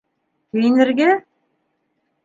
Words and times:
Кейенергә? 0.53 1.11